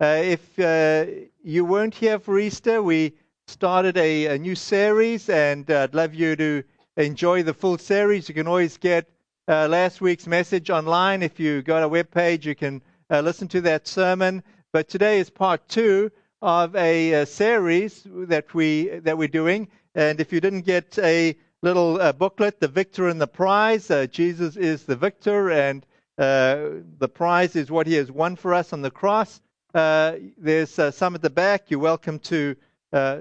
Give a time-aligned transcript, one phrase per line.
[0.00, 1.04] Uh, if uh,
[1.44, 3.12] you weren't here for Easter, we
[3.46, 6.62] started a, a new series, and uh, I'd love you to
[6.96, 8.26] enjoy the full series.
[8.26, 9.10] You can always get
[9.46, 11.22] uh, last week's message online.
[11.22, 14.42] If you go to our webpage, you can uh, listen to that sermon.
[14.72, 16.10] But today is part two
[16.40, 19.68] of a, a, series that we that we're doing.
[19.94, 24.56] And if you didn't get a little uh, booklet, the victor and the prize, Jesus
[24.56, 25.84] is the victor, and
[26.16, 29.42] the prize is what he has won for us on the cross.
[29.74, 31.70] Uh, there's uh, some at the back.
[31.70, 32.56] You're welcome to
[32.92, 33.18] uh,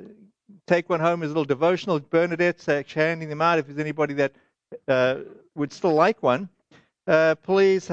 [0.68, 2.00] take one home as a little devotional.
[2.00, 4.34] Bernadette's actually handing them out if there's anybody that
[4.88, 5.18] uh,
[5.56, 6.50] would still like one.
[7.44, 7.88] Please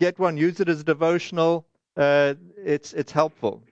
[0.00, 0.36] get one.
[0.36, 1.66] Use it as a devotional.
[1.96, 3.62] it's it's helpful.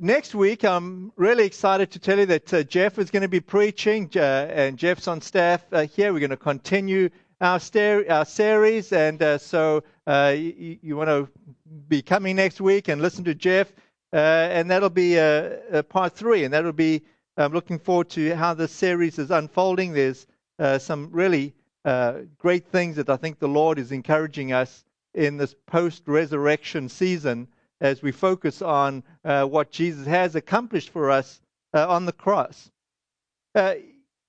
[0.00, 4.10] next week, I'm really excited to tell you that Jeff is going to be preaching,
[4.14, 5.64] and Jeff's on staff
[5.94, 6.12] here.
[6.12, 7.60] We're going to continue our,
[8.10, 11.28] our series, and so uh, you, you want to
[11.88, 13.72] be coming next week and listen to Jeff,
[14.12, 17.02] uh, and that'll be uh, part three, and that'll be
[17.36, 19.92] I'm looking forward to how the series is unfolding.
[19.92, 20.26] There's
[20.58, 25.36] uh, some really uh, great things that I think the Lord is encouraging us in
[25.36, 27.46] this post-resurrection season
[27.80, 31.40] as we focus on uh, what Jesus has accomplished for us
[31.72, 32.70] on the cross.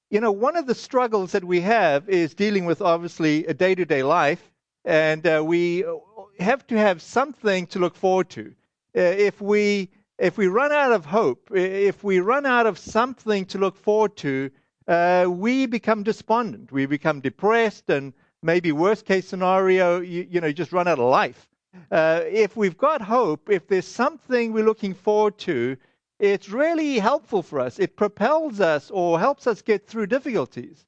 [0.09, 4.03] You know, one of the struggles that we have is dealing with obviously a day-to-day
[4.03, 4.51] life
[4.85, 5.85] and uh, we
[6.39, 8.53] have to have something to look forward to.
[8.97, 13.45] Uh, if we if we run out of hope, if we run out of something
[13.45, 14.51] to look forward to,
[14.87, 16.73] uh, we become despondent.
[16.73, 21.09] We become depressed, and maybe worst case scenario, you, you know, just run out of
[21.09, 21.47] life.
[21.89, 25.77] Uh, if we've got hope, if there's something we're looking forward to,
[26.19, 27.79] it's really helpful for us.
[27.79, 30.85] It propels us or helps us get through difficulties.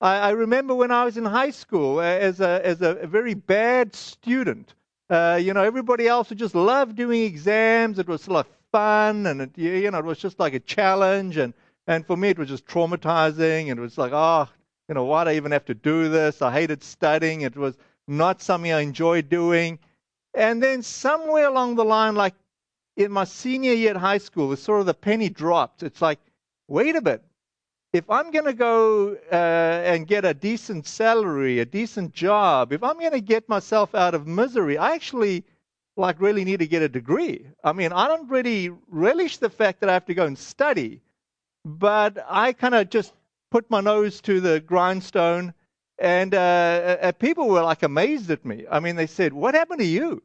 [0.00, 3.34] I, I remember when I was in high school uh, as a, as a very
[3.34, 4.74] bad student.
[5.10, 7.98] Uh, you know, everybody else would just love doing exams.
[7.98, 11.36] It was sort of fun, and it, you know, it was just like a challenge.
[11.36, 11.52] And
[11.86, 13.70] and for me, it was just traumatizing.
[13.70, 14.48] And it was like, oh,
[14.88, 16.40] you know, why do I even have to do this?
[16.40, 17.42] I hated studying.
[17.42, 17.76] It was
[18.08, 19.78] not something I enjoyed doing.
[20.34, 22.34] And then somewhere along the line, like
[22.96, 25.82] in my senior year at high school, the sort of the penny dropped.
[25.82, 26.20] It's like,
[26.68, 27.22] wait a bit
[27.92, 32.82] if I'm going to go uh, and get a decent salary, a decent job, if
[32.82, 35.44] I'm going to get myself out of misery, I actually
[35.96, 37.46] like really need to get a degree.
[37.62, 41.02] I mean, I don't really relish the fact that I have to go and study,
[41.66, 43.12] but I kind of just
[43.50, 45.52] put my nose to the grindstone,
[45.98, 48.64] and uh, uh, people were like amazed at me.
[48.70, 50.22] I mean, they said, "What happened to you?"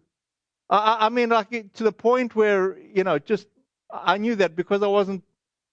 [0.69, 3.47] I, I mean, like to the point where you know, just
[3.91, 5.23] I knew that because I wasn't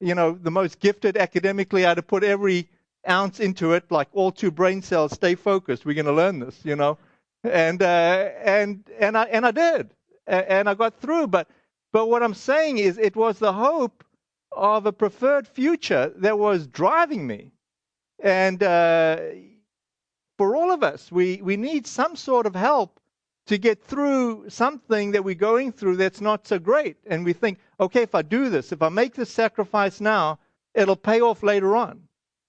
[0.01, 2.69] you know, the most gifted academically, I had to put every
[3.09, 5.85] ounce into it, like all two brain cells, stay focused.
[5.85, 6.99] We're going to learn this, you know.
[7.43, 9.91] And, uh, and, and, I, and I did.
[10.27, 11.29] And I got through.
[11.29, 11.49] But,
[11.93, 14.05] but what I'm saying is, it was the hope
[14.53, 17.53] of a preferred future that was driving me.
[18.23, 19.21] And uh,
[20.39, 23.01] for all of us, we, we need some sort of help
[23.47, 26.97] to get through something that we're going through that's not so great.
[27.07, 30.39] And we think, okay, if I do this, if I make this sacrifice now,
[30.75, 32.01] it'll pay off later on.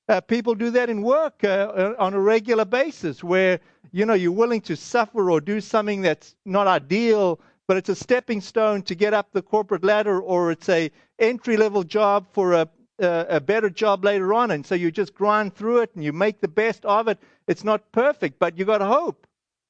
[0.07, 3.59] Uh, people do that in work uh, uh, on a regular basis where,
[3.91, 7.95] you know, you're willing to suffer or do something that's not ideal, but it's a
[7.95, 12.53] stepping stone to get up the corporate ladder or it's a entry level job for
[12.53, 12.69] a,
[12.99, 14.51] a, a better job later on.
[14.51, 17.17] And so you just grind through it and you make the best of it.
[17.47, 19.24] It's not perfect, but you got hope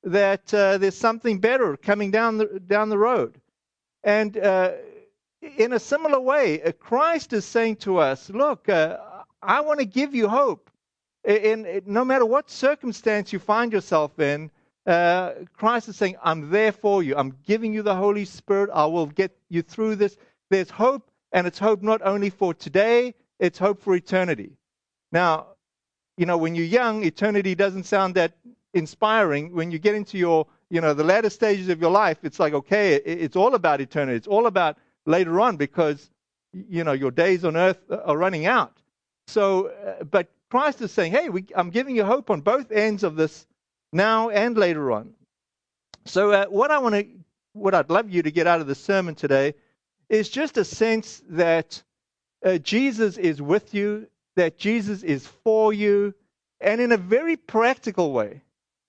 [0.06, 3.42] that uh, there's something better coming down the, down the road.
[4.04, 4.74] And uh,
[5.58, 8.98] in a similar way, uh, Christ is saying to us, Look, uh,
[9.42, 10.70] I want to give you hope.
[11.24, 14.52] In, in, no matter what circumstance you find yourself in,
[14.86, 17.16] uh, Christ is saying, I'm there for you.
[17.18, 18.70] I'm giving you the Holy Spirit.
[18.72, 20.18] I will get you through this.
[20.52, 24.52] There's hope, and it's hope not only for today, it's hope for eternity.
[25.12, 25.48] Now,
[26.18, 28.34] you know, when you're young, eternity doesn't sound that
[28.76, 29.54] inspiring.
[29.54, 32.54] When you get into your, you know, the latter stages of your life, it's like,
[32.54, 34.18] okay, it's all about eternity.
[34.18, 36.12] It's all about later on because,
[36.54, 38.78] you know, your days on earth are running out.
[39.28, 43.04] So, uh, but Christ is saying, hey, we, I'm giving you hope on both ends
[43.04, 43.48] of this
[43.92, 45.14] now and later on.
[46.06, 47.08] So, uh, what I want to,
[47.54, 49.56] what I'd love you to get out of the sermon today
[50.10, 51.82] is just a sense that
[52.46, 56.14] uh, Jesus is with you, that Jesus is for you,
[56.60, 58.42] and in a very practical way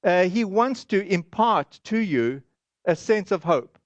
[0.05, 2.43] uh, he wants to impart to you
[2.85, 3.79] a sense of hope,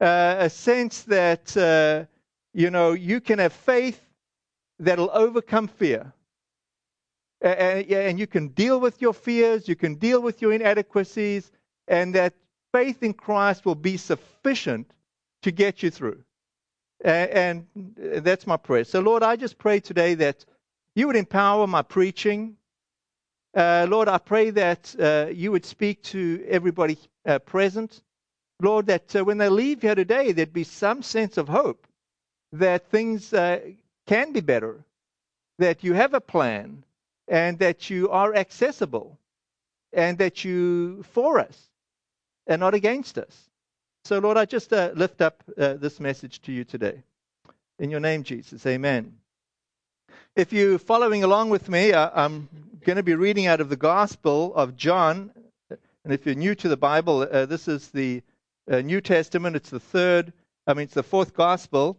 [0.00, 2.04] uh, a sense that, uh,
[2.52, 4.00] you know, you can have faith
[4.78, 6.12] that'll overcome fear.
[7.40, 11.52] And, and you can deal with your fears, you can deal with your inadequacies,
[11.88, 12.34] and that
[12.72, 14.90] faith in Christ will be sufficient
[15.42, 16.22] to get you through.
[17.04, 18.84] And, and that's my prayer.
[18.84, 20.44] So, Lord, I just pray today that
[20.94, 22.56] you would empower my preaching.
[23.54, 28.02] Uh, Lord, I pray that uh, you would speak to everybody uh, present.
[28.60, 31.86] Lord, that uh, when they leave here today, there'd be some sense of hope
[32.52, 33.60] that things uh,
[34.06, 34.84] can be better,
[35.58, 36.82] that you have a plan,
[37.28, 39.18] and that you are accessible,
[39.92, 41.68] and that you for us
[42.46, 43.50] and not against us.
[44.04, 47.02] So, Lord, I just uh, lift up this message to you today.
[47.78, 48.66] In your name, Jesus.
[48.66, 49.14] Amen.
[50.36, 52.48] If you're following along with me, uh, I'm
[52.84, 55.30] going to be reading out of the Gospel of John.
[55.70, 58.20] And if you're new to the Bible, uh, this is the
[58.68, 59.54] uh, New Testament.
[59.54, 60.32] It's the third,
[60.66, 61.96] I mean, it's the fourth Gospel.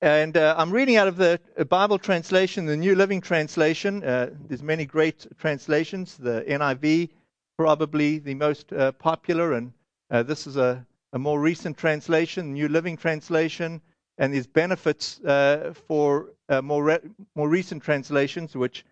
[0.00, 4.00] And uh, I'm reading out of the Bible translation, the New Living Translation.
[4.00, 6.16] there's many great translations.
[6.16, 7.10] The NIV,
[7.56, 9.72] probably the most popular, and
[10.10, 13.80] this is a, a more recent translation, New Living Translation
[14.18, 17.00] and there's benefits uh, for uh, more re-
[17.34, 18.84] more recent translations, which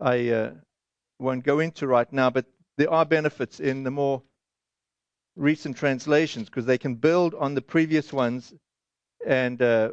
[0.00, 0.50] I uh,
[1.18, 2.30] won't go into right now.
[2.30, 4.22] But there are benefits in the more
[5.36, 8.52] recent translations because they can build on the previous ones
[9.26, 9.90] and uh,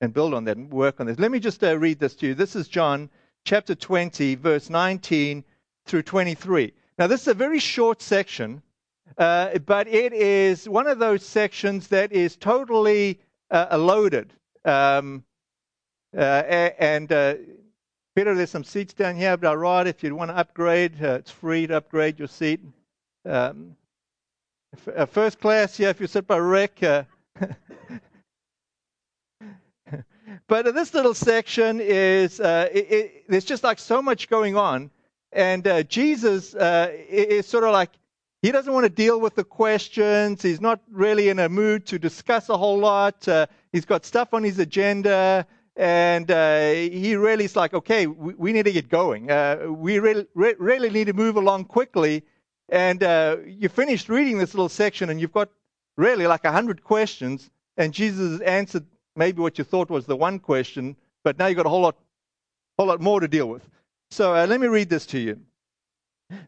[0.00, 1.18] and build on that and work on this.
[1.18, 2.34] Let me just uh, read this to you.
[2.34, 3.10] This is John
[3.44, 5.44] chapter 20, verse 19
[5.86, 6.72] through 23.
[6.98, 8.62] Now, this is a very short section,
[9.16, 14.32] uh, but it is one of those sections that is totally uh, loaded.
[14.64, 15.24] Um,
[16.12, 17.34] and uh,
[18.14, 21.14] Peter, there's some seats down here, but all right, if you want to upgrade, uh,
[21.14, 22.60] it's free to upgrade your seat.
[23.24, 23.76] Um,
[25.10, 26.82] first class, yeah, if you sit by Rick.
[26.82, 27.04] Uh,
[30.46, 34.90] but this little section is, uh, it, it, there's just like so much going on.
[35.32, 37.90] And Jesus is sort of like,
[38.42, 40.42] he doesn't want to deal with the questions.
[40.42, 43.26] He's not really in a mood to discuss a whole lot.
[43.26, 45.44] Uh, he's got stuff on his agenda.
[45.78, 49.30] And uh, he really is like, okay, we, we need to get going.
[49.30, 52.24] Uh, we really, re- really need to move along quickly.
[52.68, 55.50] And uh, you finished reading this little section, and you've got
[55.96, 57.48] really like a hundred questions.
[57.76, 61.66] And Jesus answered maybe what you thought was the one question, but now you've got
[61.66, 61.96] a whole lot,
[62.76, 63.62] whole lot more to deal with.
[64.10, 65.40] So uh, let me read this to you.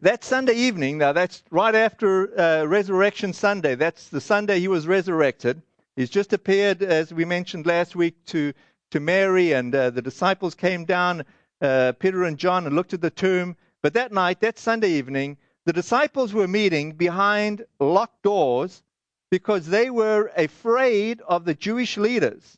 [0.01, 4.87] That Sunday evening, now that's right after uh, Resurrection Sunday, that's the Sunday he was
[4.87, 5.61] resurrected.
[5.95, 8.53] He's just appeared, as we mentioned last week, to,
[8.91, 11.23] to Mary, and uh, the disciples came down,
[11.61, 13.55] uh, Peter and John, and looked at the tomb.
[13.81, 18.83] But that night, that Sunday evening, the disciples were meeting behind locked doors
[19.31, 22.57] because they were afraid of the Jewish leaders.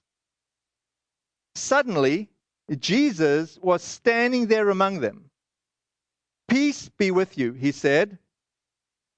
[1.56, 2.30] Suddenly,
[2.80, 5.30] Jesus was standing there among them.
[6.48, 8.18] Peace be with you, he said.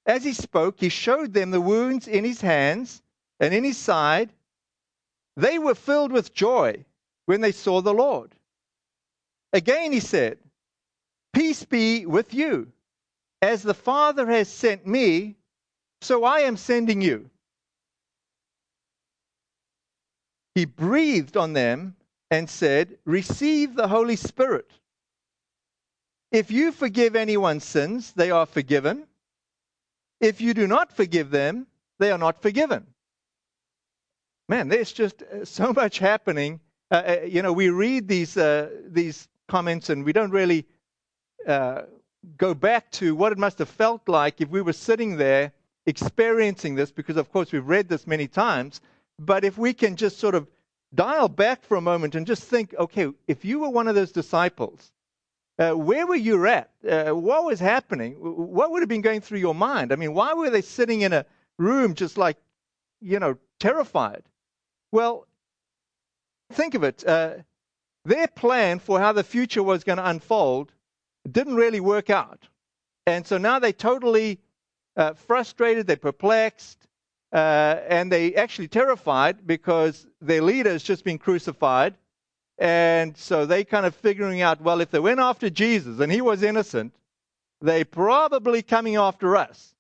[0.06, 3.02] As he spoke, he showed them the wounds in his hands
[3.40, 4.34] and in his side.
[5.38, 6.86] They were filled with joy
[7.26, 8.34] when they saw the Lord.
[9.54, 10.38] Again, he said,
[11.34, 12.72] Peace be with you.
[13.42, 15.36] As the Father has sent me,
[16.02, 17.30] so I am sending you.
[20.56, 21.96] He breathed on them
[22.32, 24.72] and said, Receive the Holy Spirit.
[26.32, 29.08] If you forgive anyone's sins, they are forgiven.
[30.20, 31.68] If you do not forgive them,
[32.00, 32.88] they are not forgiven.
[34.48, 36.60] Man, there's just uh, so much happening.
[36.96, 40.66] Uh, uh, you know, we read these uh, these comments and we don't really
[41.46, 41.82] uh,
[42.38, 45.52] go back to what it must have felt like if we were sitting there
[45.86, 48.80] experiencing this, because of course we've read this many times.
[49.20, 50.48] But if we can just sort of
[50.94, 54.12] dial back for a moment and just think, okay, if you were one of those
[54.12, 54.92] disciples
[55.58, 56.70] uh, where were you at?
[56.90, 58.14] Uh, what was happening?
[58.14, 59.92] What would have been going through your mind?
[59.94, 61.26] I mean, why were they sitting in a
[61.58, 62.38] room just like,
[63.02, 64.24] you know, terrified?
[64.92, 65.28] Well,
[66.52, 67.06] think of it.
[67.06, 67.36] Uh,
[68.04, 70.72] their plan for how the future was going to unfold
[71.30, 72.48] didn't really work out.
[73.08, 74.40] And so now they're totally
[74.96, 76.88] uh, frustrated, they're perplexed,
[77.34, 81.96] uh, and they actually terrified because their leader has just been crucified
[82.58, 86.22] and so they kind of figuring out, well, if they went after Jesus and he
[86.22, 86.96] was innocent,
[87.62, 89.76] they're probably coming after us.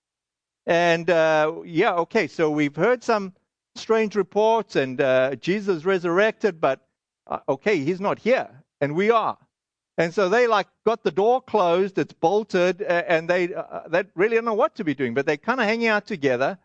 [0.65, 3.33] And uh, yeah, okay, so we've heard some
[3.75, 6.79] strange reports, and uh, Jesus resurrected, but
[7.27, 8.49] uh, okay, he's not here,
[8.81, 9.37] and we are.
[9.97, 14.35] And so they like got the door closed, it's bolted, and they uh, they really
[14.35, 16.57] don't know what to be doing, but they're kind of hanging out together.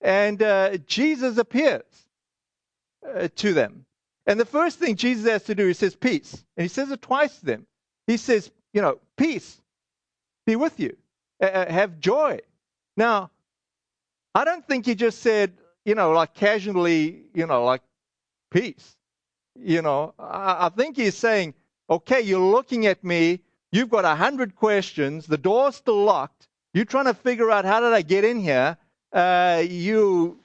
[0.00, 1.84] And uh, Jesus appears
[3.06, 3.84] uh, to them,
[4.26, 6.44] and the first thing Jesus has to do, he says, peace.
[6.56, 7.66] And he says it twice to them.
[8.06, 9.60] He says, you know, peace
[10.46, 10.96] be with you.
[11.40, 12.40] Uh, have joy.
[12.96, 13.30] Now,
[14.34, 15.52] I don't think he just said,
[15.84, 17.82] you know, like casually, you know, like
[18.50, 18.96] peace.
[19.58, 21.54] You know, I, I think he's saying,
[21.90, 26.84] okay, you're looking at me, you've got a hundred questions, the door's still locked, you're
[26.84, 28.76] trying to figure out how did I get in here.
[29.12, 30.38] Uh, you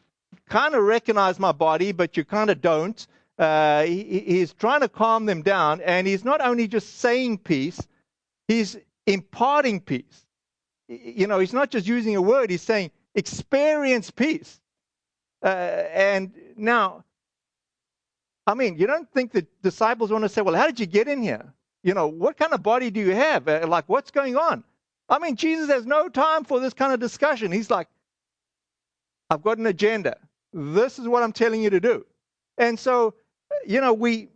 [0.50, 3.08] kind of recognize my body, but you kind of don't.
[3.39, 7.79] Uh, he, he's trying to calm them down, and he's not only just saying peace,
[8.48, 10.25] he's imparting peace.
[10.89, 14.60] You know, he's not just using a word, he's saying, experience peace.
[15.44, 15.48] Uh,
[15.94, 17.03] and now,
[18.46, 21.08] I mean, you don't think the disciples want to say, well, how did you get
[21.08, 21.53] in here?
[21.84, 23.48] You know, what kind of body do you have?
[23.48, 24.63] Uh, like, what's going on?
[25.10, 27.51] I mean, Jesus has no time for this kind of discussion.
[27.51, 27.88] He's like,
[29.29, 30.17] I've got an agenda.
[30.53, 32.06] This is what I'm telling you to do.
[32.58, 33.13] And so,
[33.65, 34.29] you know, we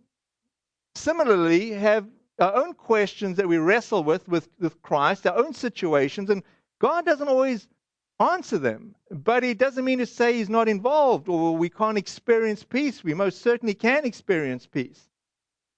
[0.96, 2.06] similarly have
[2.40, 6.44] our own questions that we wrestle with, with with Christ, our own situations, and
[6.80, 7.68] God doesn't always
[8.22, 8.96] answer them.
[9.10, 13.04] But it doesn't mean to say He's not involved or we can't experience peace.
[13.04, 15.10] We most certainly can experience peace.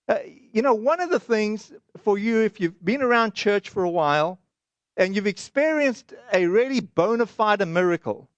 [0.07, 0.17] Uh,
[0.51, 3.89] you know, one of the things for you, if you've been around church for a
[3.89, 4.39] while
[4.97, 8.29] and you've experienced a really bona fide miracle,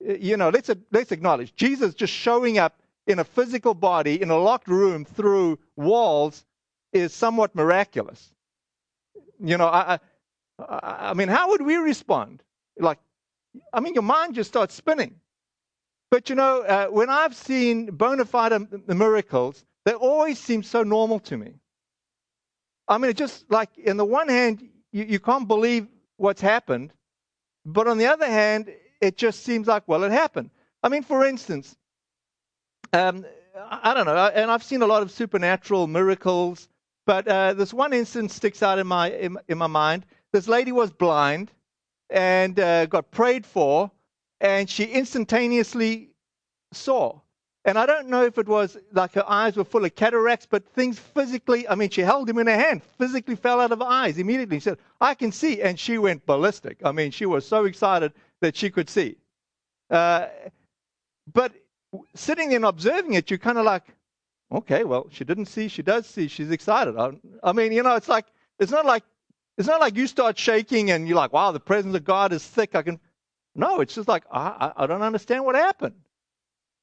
[0.00, 4.38] you know, let's, let's acknowledge Jesus just showing up in a physical body in a
[4.38, 6.44] locked room through walls
[6.92, 8.32] is somewhat miraculous.
[9.38, 9.98] You know, I,
[10.58, 12.42] I, I mean, how would we respond?
[12.78, 12.98] Like,
[13.72, 15.16] I mean, your mind just starts spinning.
[16.10, 18.52] But you know, uh, when I've seen bona fide
[18.88, 21.54] miracles, they always seem so normal to me.
[22.86, 26.92] I mean, it's just like, in the one hand, you, you can't believe what's happened.
[27.64, 30.50] But on the other hand, it just seems like, well, it happened.
[30.82, 31.76] I mean, for instance,
[32.92, 33.24] um,
[33.70, 36.68] I don't know, and I've seen a lot of supernatural miracles,
[37.06, 40.06] but uh, this one instance sticks out in my in, in, my mind.
[40.32, 41.50] This lady was blind
[42.14, 43.90] and uh, got prayed for,
[44.40, 46.10] and she instantaneously
[46.72, 47.18] saw.
[47.64, 50.64] And I don't know if it was like her eyes were full of cataracts, but
[50.74, 53.86] things physically, I mean, she held him in her hand, physically fell out of her
[53.86, 54.58] eyes immediately.
[54.58, 55.60] She said, I can see.
[55.60, 56.78] And she went ballistic.
[56.84, 59.16] I mean, she was so excited that she could see.
[59.90, 60.26] Uh,
[61.32, 61.52] but
[62.14, 63.84] sitting there and observing it, you're kind of like,
[64.52, 66.96] okay, well, she didn't see, she does see, she's excited.
[66.96, 68.26] I, I mean, you know, it's like,
[68.60, 69.02] it's not like,
[69.56, 72.44] it's not like you start shaking and you're like, wow, the presence of God is
[72.44, 72.74] thick.
[72.74, 72.98] I can,
[73.54, 75.94] no, it's just like, I, I, don't understand what happened.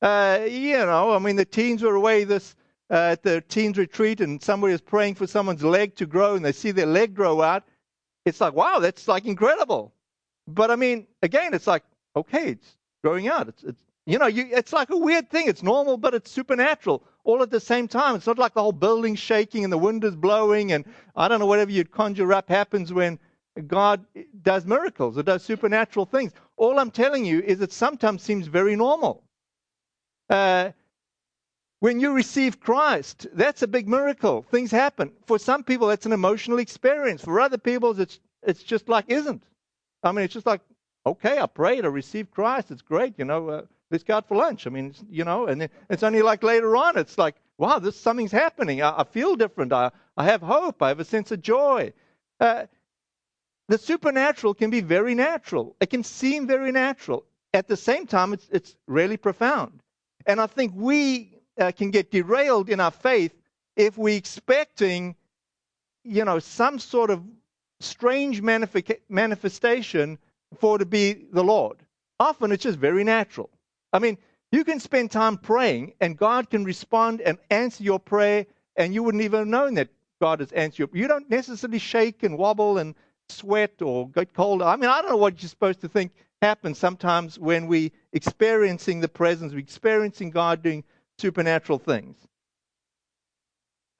[0.02, 2.56] Uh, you know, I mean, the teens were away this,
[2.90, 6.46] uh, at the teens retreat and somebody is praying for someone's leg to grow and
[6.46, 7.64] they see their leg grow out.
[8.26, 9.94] It's like, wow, that's like incredible.
[10.48, 11.84] But I mean, again, it's like,
[12.16, 13.50] okay, it's growing out.
[13.50, 15.48] It's, it's you know, you, it's like a weird thing.
[15.48, 18.16] It's normal, but it's supernatural all at the same time.
[18.16, 20.86] It's not like the whole building's shaking and the wind is blowing and
[21.16, 23.20] I don't know, whatever you'd conjure up happens when
[23.68, 24.06] God
[24.42, 26.32] does miracles or does supernatural things.
[26.58, 29.24] All I'm telling you is it sometimes seems very normal.
[30.30, 30.72] Uh,
[31.80, 34.44] when you receive Christ, that's a big miracle.
[34.44, 35.12] Things happen.
[35.26, 37.24] For some people, that's an emotional experience.
[37.24, 39.44] For other people, it's, it's just like isn't.
[40.04, 40.62] I mean, it's just like,
[41.06, 42.72] okay, I prayed, I received Christ.
[42.72, 43.50] It's great, you know.
[43.50, 43.62] Uh,
[43.92, 44.66] let's go out for lunch.
[44.66, 48.32] I mean, you know, and it's only like later on, it's like, wow, this something's
[48.32, 48.82] happening.
[48.82, 49.74] I, I feel different.
[49.74, 50.82] I, I have hope.
[50.82, 51.94] I have a sense of joy.
[52.40, 52.66] Uh,
[53.68, 55.76] the supernatural can be very natural.
[55.80, 57.26] It can seem very natural.
[57.54, 59.82] At the same time, it's, it's really profound.
[60.26, 63.34] And I think we uh, can get derailed in our faith
[63.76, 65.16] if we're expecting,
[66.04, 67.24] you know, some sort of
[67.80, 70.18] strange manifestation
[70.60, 71.78] for it to be the Lord.
[72.20, 73.50] Often it's just very natural.
[73.94, 74.18] I mean,
[74.52, 78.46] you can spend time praying and God can respond and answer your prayer,
[78.76, 81.02] and you wouldn't even have known that God has answered you.
[81.02, 82.96] You don't necessarily shake and wobble and
[83.30, 84.62] sweat or get cold.
[84.62, 89.00] I mean, I don't know what you're supposed to think happens sometimes when we're experiencing
[89.00, 90.84] the presence, we're experiencing God doing
[91.18, 92.18] supernatural things.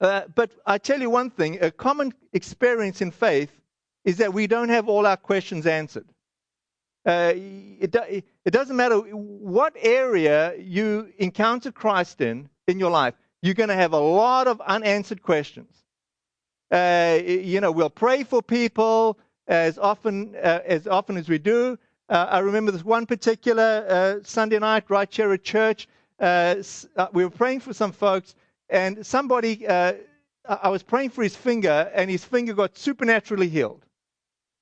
[0.00, 3.52] Uh, but I tell you one thing: a common experience in faith
[4.04, 6.06] is that we don't have all our questions answered.
[7.04, 7.94] Uh, it,
[8.44, 13.74] it doesn't matter what area you encounter Christ in in your life, you're going to
[13.74, 15.82] have a lot of unanswered questions.
[16.70, 19.18] Uh, you know, we'll pray for people
[19.48, 21.76] as often uh, as often as we do.
[22.08, 25.88] Uh, I remember this one particular uh, Sunday night right here at church.
[26.20, 28.34] We were praying for some folks,
[28.70, 29.66] and somebody.
[29.68, 33.84] I was praying for his finger, and his finger got supernaturally healed.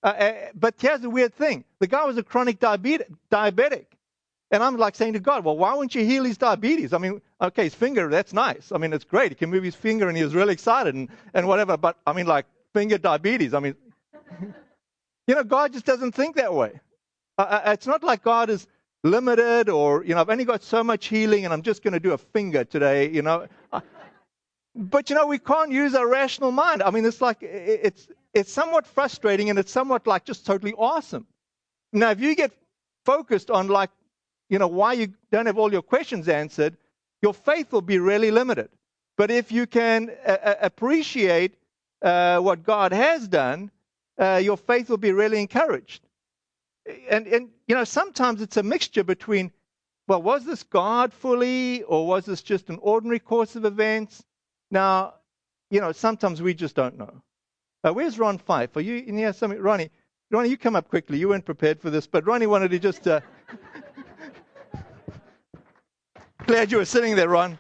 [0.03, 3.87] Uh, uh, but here's the weird thing the guy was a chronic diabetic.
[4.53, 6.93] And I'm like saying to God, well, why wouldn't you heal his diabetes?
[6.93, 8.73] I mean, okay, his finger, that's nice.
[8.73, 9.31] I mean, it's great.
[9.31, 11.77] He can move his finger and he was really excited and, and whatever.
[11.77, 13.55] But I mean, like finger diabetes.
[13.55, 13.77] I mean,
[15.29, 16.81] you know, God just doesn't think that way.
[17.39, 18.67] Uh, uh, it's not like God is
[19.05, 22.01] limited, or, you know, I've only got so much healing and I'm just going to
[22.01, 23.47] do a finger today, you know.
[24.75, 26.83] But, you know, we can't use our rational mind.
[26.83, 31.27] I mean, it's like, it's, it's somewhat frustrating and it's somewhat like just totally awesome.
[31.93, 32.53] Now, if you get
[33.05, 33.91] focused on like,
[34.49, 36.77] you know, why you don't have all your questions answered,
[37.23, 38.69] your faith will be really limited.
[39.17, 41.55] But if you can uh, appreciate
[42.03, 43.71] uh, what God has done,
[44.19, 46.03] uh, your faith will be really encouraged.
[47.09, 49.53] And, and, you know, sometimes it's a mixture between,
[50.09, 54.25] well, was this God fully, or was this just an ordinary course of events?
[54.71, 55.15] Now,
[55.71, 57.23] you know, sometimes we just don't know.
[57.83, 58.77] Uh, where's Ron Fife?
[58.77, 59.33] Are you in here?
[59.33, 59.91] Something, Ronnie,
[60.31, 61.19] Ronnie, you come up quickly.
[61.19, 63.07] You weren't prepared for this, but Ronnie wanted to just.
[63.07, 63.21] Uh...
[66.47, 67.59] Glad you were sitting there, Ron.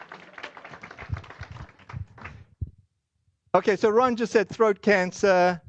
[3.54, 5.60] Okay, so Ron just had throat cancer,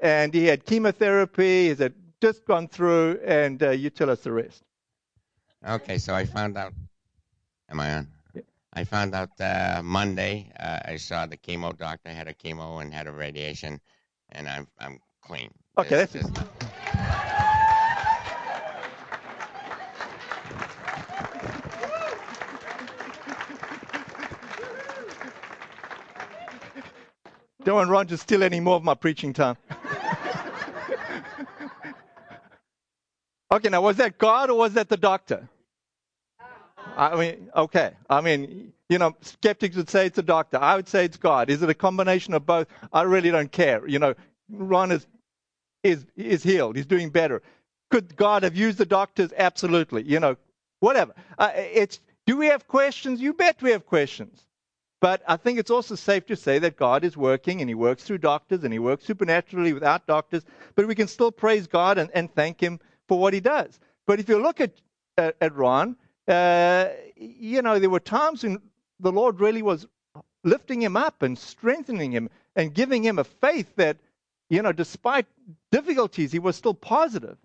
[0.00, 1.68] and he had chemotherapy.
[1.68, 1.82] He's
[2.20, 4.62] just gone through, and uh, you tell us the rest.
[5.66, 6.72] Okay, so I found out.
[7.70, 8.13] Am I on?
[8.74, 8.80] Yeah.
[8.80, 10.50] I found out uh, Monday.
[10.58, 12.10] Uh, I saw the chemo doctor.
[12.10, 13.80] Had a chemo and had a radiation,
[14.32, 15.50] and I'm I'm clean.
[15.78, 16.30] Okay, this, that's.
[27.64, 29.56] Don't want Ron to steal any more of my preaching time.
[33.50, 35.48] okay, now was that God or was that the doctor?
[36.96, 37.92] I mean, okay.
[38.08, 40.58] I mean, you know, skeptics would say it's a doctor.
[40.58, 41.50] I would say it's God.
[41.50, 42.68] Is it a combination of both?
[42.92, 43.86] I really don't care.
[43.86, 44.14] You know,
[44.50, 45.06] Ron is
[45.82, 46.76] is is healed.
[46.76, 47.42] He's doing better.
[47.90, 49.32] Could God have used the doctors?
[49.36, 50.02] Absolutely.
[50.02, 50.36] You know,
[50.80, 51.14] whatever.
[51.38, 53.20] Uh, it's do we have questions?
[53.20, 54.44] You bet we have questions.
[55.00, 58.04] But I think it's also safe to say that God is working and He works
[58.04, 60.44] through doctors and He works supernaturally without doctors.
[60.74, 63.78] But we can still praise God and, and thank Him for what He does.
[64.06, 64.72] But if you look at,
[65.18, 65.96] at, at Ron,
[66.28, 68.60] uh, you know, there were times when
[69.00, 69.86] the Lord really was
[70.42, 73.96] lifting him up and strengthening him and giving him a faith that,
[74.50, 75.26] you know, despite
[75.72, 77.36] difficulties, he was still positive.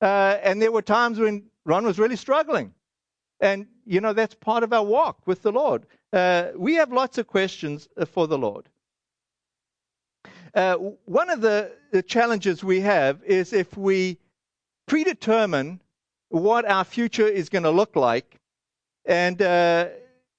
[0.00, 2.72] Uh, and there were times when Ron was really struggling.
[3.40, 5.86] And, you know, that's part of our walk with the Lord.
[6.12, 8.68] Uh, we have lots of questions uh, for the Lord.
[10.54, 14.18] Uh, one of the, the, challenges we have is if we
[14.86, 15.80] predetermine
[16.30, 18.36] what our future is going to look like,
[19.04, 19.88] and uh,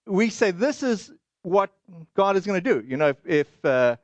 [0.07, 1.11] we say this is
[1.43, 1.71] what
[2.15, 2.85] God is going to do.
[2.87, 3.97] You know, if, if uh,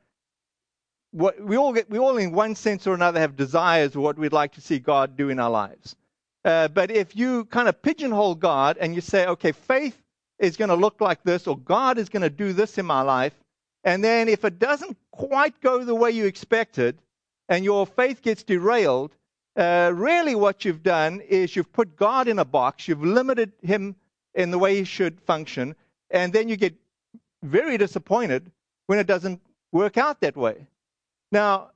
[1.10, 4.18] what we all get, we all in one sense or another have desires of what
[4.18, 5.96] we'd like to see God do in our lives.
[6.44, 10.00] Uh, but if you kind of pigeonhole God and you say, okay, faith
[10.38, 13.00] is going to look like this, or God is going to do this in my
[13.00, 13.34] life,
[13.84, 16.98] and then if it doesn't quite go the way you expected,
[17.48, 19.12] and your faith gets derailed,
[19.58, 23.96] uh, really what you've done is you've put God in a box, you've limited him
[24.34, 25.74] in the way he should function,
[26.10, 26.74] and then you get
[27.42, 28.50] very disappointed
[28.86, 29.40] when it doesn't
[29.72, 30.66] work out that way.
[31.32, 31.70] Now,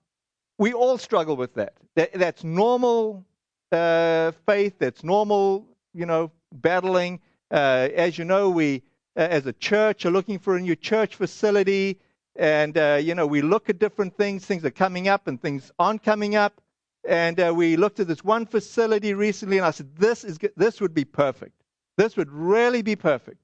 [0.58, 1.74] we all struggle with that.
[1.96, 3.24] that that's normal
[3.72, 7.20] uh, faith, that's normal, you know, battling.
[7.50, 8.82] Uh, as you know, we,
[9.16, 11.98] uh, as a church, are looking for a new church facility.
[12.36, 14.46] And, uh, you know, we look at different things.
[14.46, 16.60] Things are coming up and things aren't coming up.
[17.04, 20.80] And uh, we looked at this one facility recently, and I said, this, is, this
[20.80, 21.62] would be perfect.
[21.96, 23.38] This would really be perfect.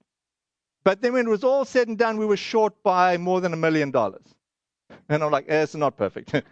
[0.85, 3.53] But then when it was all said and done, we were short by more than
[3.53, 4.35] a million dollars.
[5.09, 6.35] And I'm like, eh, it's not perfect.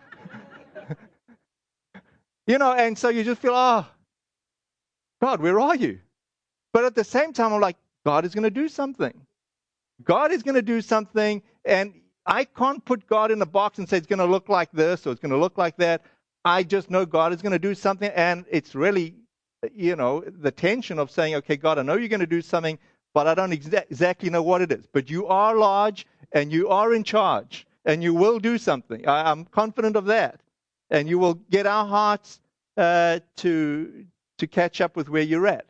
[2.46, 3.86] You know, and so you just feel, oh,
[5.20, 5.98] God, where are you?
[6.72, 9.12] But at the same time, I'm like, God is going to do something.
[10.04, 13.88] God is going to do something, and I can't put God in a box and
[13.88, 16.02] say it's going to look like this or it's going to look like that.
[16.46, 19.16] I just know God is going to do something, and it's really,
[19.74, 22.78] you know, the tension of saying, okay, God, I know you're going to do something,
[23.14, 24.86] but I don't exa- exactly know what it is.
[24.92, 29.08] But you are large, and you are in charge, and you will do something.
[29.08, 30.40] I, I'm confident of that
[30.90, 32.40] and you will get our hearts
[32.78, 34.06] uh, to,
[34.38, 35.66] to catch up with where you're at.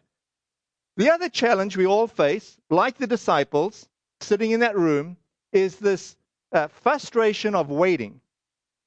[0.97, 3.89] The other challenge we all face, like the disciples
[4.21, 5.17] sitting in that room,
[5.53, 6.17] is this
[6.53, 8.21] uh, frustration of waiting.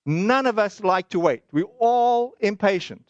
[0.05, 1.43] None of us like to wait.
[1.51, 3.09] We're all impatient.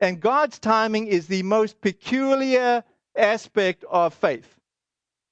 [0.00, 2.82] And God's timing is the most peculiar
[3.16, 4.56] aspect of faith.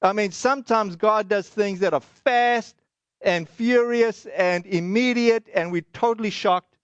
[0.03, 2.77] I mean, sometimes God does things that are fast
[3.21, 6.77] and furious and immediate, and we're totally shocked.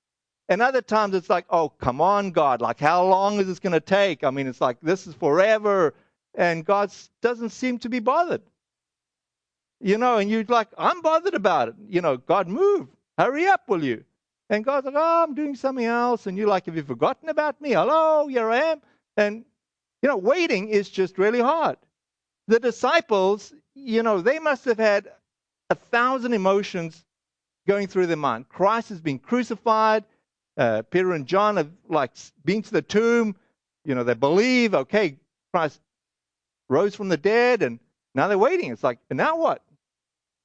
[0.49, 2.61] And other times it's like, oh, come on, God.
[2.61, 4.25] Like, how long is this going to take?
[4.25, 5.95] I mean, it's like, this is forever.
[6.35, 8.43] And God doesn't seem to be bothered.
[9.81, 11.75] You know, and you're like, I'm bothered about it.
[11.89, 12.89] You know, God, move.
[13.19, 14.05] Hurry up, will you?
[14.51, 16.27] And God's like, oh, I'm doing something else.
[16.27, 17.73] And you're like, have you forgotten about me?
[17.73, 18.83] Hello, here I am.
[19.17, 19.45] And
[20.03, 21.79] You know, waiting is just really hard.
[22.49, 25.09] The disciples, you know, they must have had
[25.71, 27.05] a thousand emotions
[27.67, 28.49] going through their mind.
[28.51, 30.05] Christ has been crucified.
[30.59, 32.13] Uh, Peter and John have like
[32.45, 33.35] been to the tomb.
[33.87, 35.17] You know, they believe, okay,
[35.55, 35.81] Christ
[36.69, 37.81] rose from the dead, and
[38.15, 38.73] now they're waiting.
[38.73, 39.63] It's like, and now what?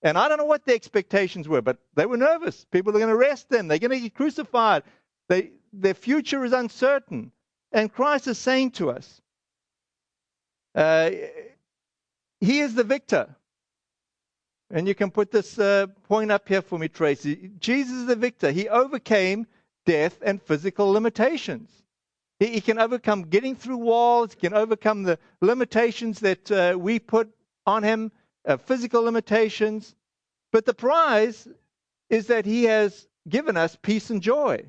[0.02, 2.66] And I don't know what the expectations were, but they were nervous.
[2.72, 3.68] People are going to arrest them.
[3.68, 4.84] They're going to get crucified.
[5.28, 7.32] They, their future is uncertain.
[7.72, 9.22] And Christ is saying to us,
[10.74, 11.12] uh,
[12.40, 13.36] He is the victor.
[14.72, 17.52] And you can put this uh, point up here for me, Tracy.
[17.60, 18.52] Jesus is the victor.
[18.52, 19.48] He overcame
[19.86, 21.72] death and physical limitations.
[22.40, 27.00] He, he can overcome getting through walls, he can overcome the limitations that uh, we
[27.00, 27.30] put
[27.66, 28.12] on him,
[28.46, 29.96] uh, physical limitations.
[30.52, 31.48] But the prize
[32.10, 34.66] is that he has given us peace and joy.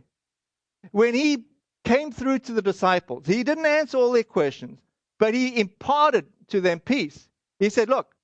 [0.92, 1.44] When he
[1.84, 4.78] came through to the disciples, he didn't answer all their questions,
[5.18, 7.28] but he imparted to them peace.
[7.58, 8.14] He said, Look,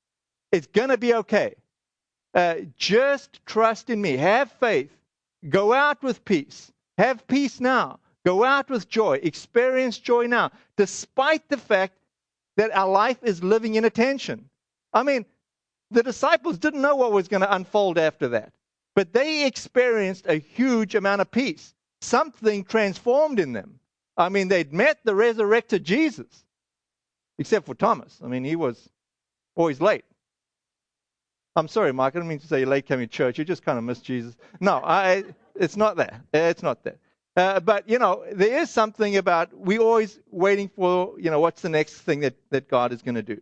[0.52, 1.54] it's going to be okay.
[2.34, 4.16] Uh, just trust in me.
[4.16, 4.90] Have faith.
[5.48, 6.72] Go out with peace.
[6.98, 7.98] Have peace now.
[8.24, 9.20] Go out with joy.
[9.22, 11.94] Experience joy now, despite the fact
[12.56, 14.48] that our life is living in a tension.
[14.92, 15.24] I mean,
[15.90, 18.52] the disciples didn't know what was going to unfold after that,
[18.94, 21.74] but they experienced a huge amount of peace.
[22.00, 23.78] Something transformed in them.
[24.16, 26.44] I mean, they'd met the resurrected Jesus,
[27.38, 28.18] except for Thomas.
[28.24, 28.88] I mean, he was
[29.54, 30.04] always late.
[31.54, 32.14] I'm sorry, Mark.
[32.14, 33.38] I don't mean to say you're late coming to church.
[33.38, 34.36] You just kind of missed Jesus.
[34.60, 36.20] No, I, it's not that.
[36.34, 36.98] It's not that.
[37.34, 41.62] Uh, but, you know, there is something about we always waiting for, you know, what's
[41.62, 43.40] the next thing that, that God is going to do.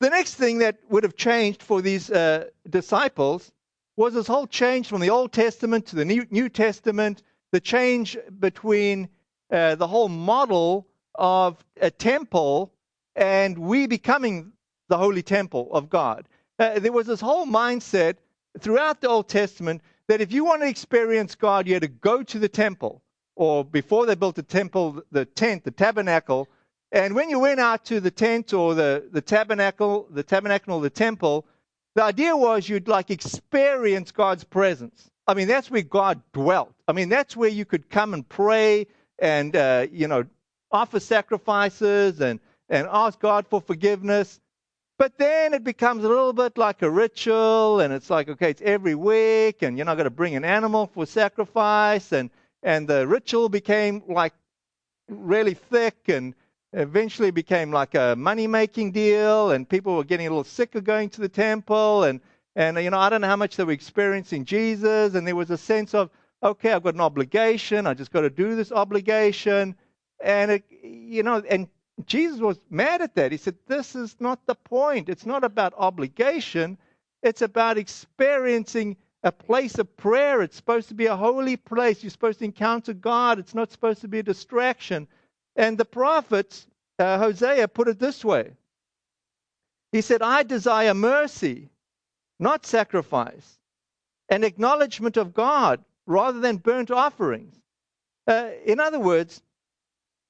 [0.00, 3.50] The next thing that would have changed for these uh, disciples
[3.96, 8.16] was this whole change from the Old Testament to the New, New Testament, the change
[8.38, 9.08] between
[9.50, 12.72] uh, the whole model of a temple
[13.14, 14.52] and we becoming
[14.88, 16.28] the holy temple of God.
[16.58, 18.16] Uh, there was this whole mindset
[18.60, 22.22] throughout the Old Testament that if you want to experience God, you had to go
[22.22, 23.02] to the temple,
[23.34, 26.48] or before they built the temple, the tent, the tabernacle.
[26.96, 30.80] And when you went out to the tent or the, the tabernacle, the tabernacle or
[30.80, 31.44] the temple,
[31.94, 35.10] the idea was you'd like experience God's presence.
[35.26, 36.72] I mean, that's where God dwelt.
[36.88, 38.86] I mean, that's where you could come and pray
[39.18, 40.24] and, uh, you know,
[40.72, 44.40] offer sacrifices and, and ask God for forgiveness.
[44.98, 48.62] But then it becomes a little bit like a ritual, and it's like, okay, it's
[48.62, 52.30] every week, and you're not going to bring an animal for sacrifice, and
[52.62, 54.32] and the ritual became like
[55.10, 56.34] really thick, and
[56.72, 61.08] eventually became like a money-making deal, and people were getting a little sick of going
[61.10, 62.20] to the temple, and
[62.54, 65.50] and you know, I don't know how much they were experiencing Jesus, and there was
[65.50, 66.08] a sense of,
[66.42, 69.74] okay, I've got an obligation, I just got to do this obligation,
[70.24, 71.68] and it, you know, and
[72.06, 73.32] Jesus was mad at that.
[73.32, 75.08] He said, This is not the point.
[75.08, 76.78] It's not about obligation,
[77.22, 80.42] it's about experiencing a place of prayer.
[80.42, 82.02] It's supposed to be a holy place.
[82.02, 85.08] You're supposed to encounter God, it's not supposed to be a distraction.
[85.56, 86.66] And the prophet
[86.98, 88.52] uh, Hosea put it this way
[89.92, 91.70] He said, I desire mercy,
[92.38, 93.58] not sacrifice,
[94.28, 97.54] an acknowledgement of God rather than burnt offerings.
[98.26, 99.42] Uh, in other words,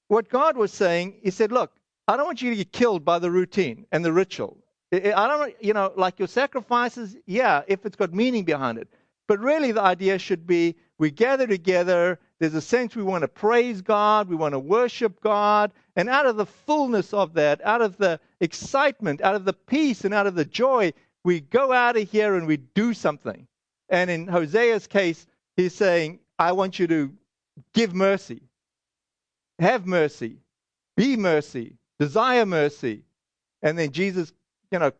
[0.08, 1.72] what God was saying, He said, Look,
[2.08, 4.58] I don't want you to get killed by the routine and the ritual.
[4.92, 8.88] I don't, you know, like your sacrifices, yeah, if it's got meaning behind it.
[9.28, 12.18] But really, the idea should be we gather together.
[12.38, 15.72] There's a sense we want to praise God, we want to worship God.
[15.96, 20.04] And out of the fullness of that, out of the excitement, out of the peace,
[20.04, 20.92] and out of the joy,
[21.24, 23.46] we go out of here and we do something.
[23.88, 27.12] And in Hosea's case, he's saying, I want you to
[27.72, 28.42] give mercy
[29.58, 30.36] have mercy,
[30.96, 33.02] be mercy, desire mercy.
[33.62, 34.32] And then Jesus,
[34.70, 34.92] you know,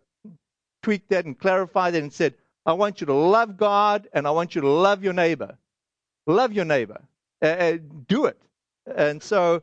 [0.82, 2.34] tweaked that and clarified it and said,
[2.66, 5.57] I want you to love God and I want you to love your neighbor.
[6.26, 7.00] Love your neighbor.
[7.40, 8.40] Uh, uh, do it.
[8.94, 9.62] And so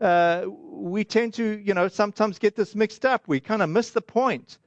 [0.00, 3.24] uh, we tend to, you know, sometimes get this mixed up.
[3.26, 4.58] We kind of miss the point.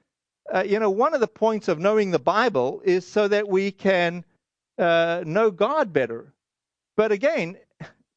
[0.54, 3.72] Uh, you know, one of the points of knowing the Bible is so that we
[3.72, 4.26] can
[4.78, 6.34] uh, know God better.
[6.98, 7.58] But again,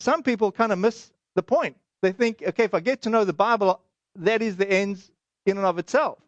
[0.00, 1.76] some people kind of miss the point.
[2.02, 3.80] They think, okay, if I get to know the Bible,
[4.16, 5.10] that is the ends
[5.46, 6.18] in and of itself.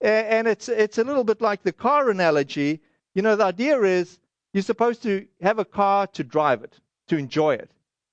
[0.00, 2.80] And it's it's a little bit like the car analogy.
[3.14, 4.18] You know, the idea is
[4.52, 6.78] you're supposed to have a car to drive it,
[7.08, 7.70] to enjoy it.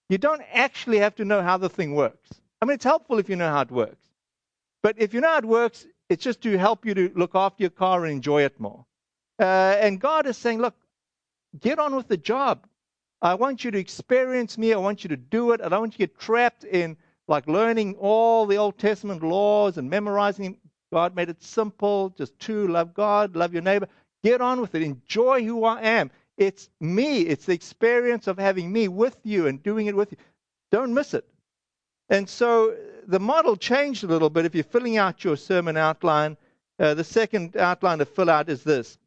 [0.10, 2.30] You don't actually have to know how the thing works.
[2.62, 4.10] I mean, it's helpful if you know how it works.
[4.84, 7.64] But if you know how it works, it's just to help you to look after
[7.64, 8.86] your car and enjoy it more.
[9.40, 10.76] Uh, and God is saying, look,
[11.60, 12.68] get on with the job.
[13.22, 14.74] I want you to experience me.
[14.74, 15.62] I want you to do it.
[15.62, 19.78] I don't want you to get trapped in like learning all the Old Testament laws
[19.78, 20.58] and memorizing.
[20.92, 23.88] God made it simple, just two love God, love your neighbor.
[24.24, 24.84] Get on with it.
[24.84, 26.12] Enjoy who I am.
[26.38, 27.22] It's me.
[27.22, 30.18] It's the experience of having me with you and doing it with you.
[30.72, 31.28] Don't miss it.
[32.10, 32.76] And so
[33.08, 34.46] the model changed a little bit.
[34.46, 36.38] If you're filling out your sermon outline,
[36.80, 38.98] uh, the second outline to fill out is this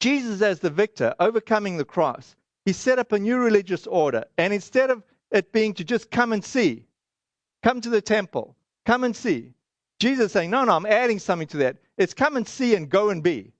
[0.00, 2.36] Jesus as the victor, overcoming the cross.
[2.64, 4.24] He set up a new religious order.
[4.38, 6.86] And instead of it being to just come and see,
[7.62, 9.52] come to the temple, come and see,
[10.00, 11.76] Jesus is saying, No, no, I'm adding something to that.
[11.96, 13.52] It's come and see and go and be.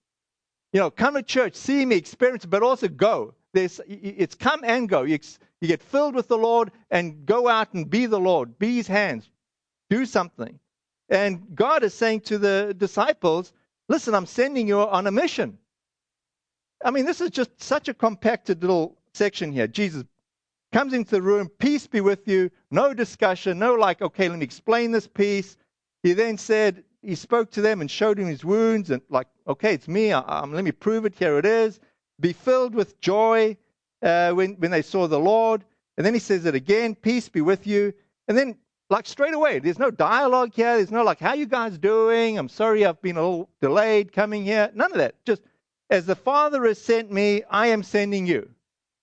[0.72, 3.35] You know, come to church, see me, experience, but also go.
[3.53, 5.03] There's, it's come and go.
[5.03, 5.18] You,
[5.61, 8.87] you get filled with the Lord and go out and be the Lord, be his
[8.87, 9.29] hands,
[9.90, 10.59] do something.
[11.09, 13.53] And God is saying to the disciples,
[13.88, 15.59] listen, I'm sending you on a mission.
[16.85, 19.66] I mean, this is just such a compacted little section here.
[19.66, 20.05] Jesus
[20.72, 24.44] comes into the room, peace be with you, no discussion, no like, okay, let me
[24.44, 25.57] explain this piece.
[26.03, 29.75] He then said, he spoke to them and showed him his wounds and like, okay,
[29.75, 30.13] it's me.
[30.13, 31.15] I, let me prove it.
[31.15, 31.81] Here it is.
[32.21, 33.57] Be filled with joy
[34.03, 35.65] uh, when, when they saw the Lord.
[35.97, 37.93] And then he says it again, peace be with you.
[38.29, 38.57] And then
[38.91, 40.77] like straight away, there's no dialogue here.
[40.77, 42.39] There's no like, how you guys doing?
[42.39, 44.71] I'm sorry I've been a little delayed coming here.
[44.75, 45.15] None of that.
[45.25, 45.43] Just
[45.91, 48.51] as the Father has sent me, I am sending you.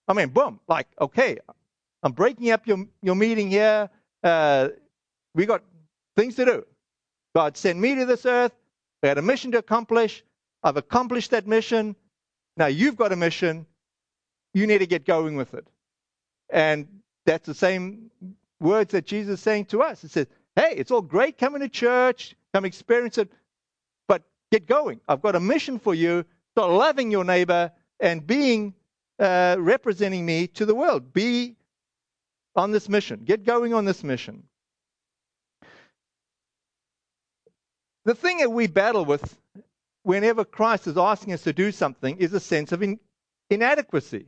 [0.07, 1.37] I mean, boom, like, okay,
[2.03, 3.89] I'm breaking up your, your meeting here.
[4.23, 4.69] Uh,
[5.35, 5.63] we got
[6.15, 6.65] things to do.
[7.37, 8.51] God sent me to this earth.
[9.03, 10.23] We had a mission to accomplish.
[10.63, 11.95] I've accomplished that mission.
[12.57, 13.67] Now you've got a mission.
[14.55, 15.67] You need to get going with it.
[16.49, 16.87] And
[17.27, 18.09] that's the same
[18.59, 20.01] words that Jesus is saying to us.
[20.01, 23.31] He says, hey, it's all great coming to church, come experience it,
[24.07, 24.99] but get going.
[25.07, 26.25] I've got a mission for you.
[26.55, 28.73] Start loving your neighbor and being
[29.19, 31.13] uh, representing me to the world.
[31.13, 31.55] Be
[32.55, 33.25] on this mission.
[33.25, 34.41] Get going on this mission.
[38.07, 39.37] The thing that we battle with
[40.03, 43.01] whenever Christ is asking us to do something is a sense of in,
[43.49, 44.27] inadequacy.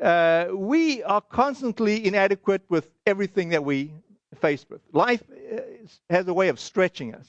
[0.00, 3.92] Uh, we are constantly inadequate with everything that we
[4.36, 4.80] face with.
[4.92, 5.62] Life uh,
[6.10, 7.26] has a way of stretching us.